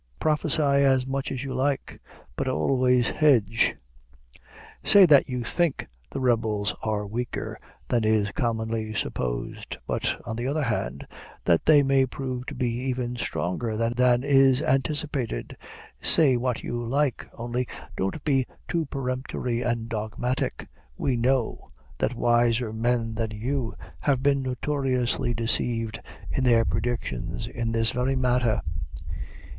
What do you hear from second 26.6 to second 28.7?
predictions in this very matter.